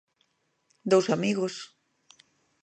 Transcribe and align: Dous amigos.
Dous 0.91 1.07
amigos. 1.15 1.55